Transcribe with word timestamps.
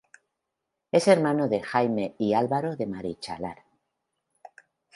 Es 0.91 1.07
hermano 1.07 1.47
de 1.47 1.61
Jaime 1.61 2.15
y 2.17 2.33
Álvaro 2.33 2.75
de 2.75 2.87
Marichalar. 2.87 3.63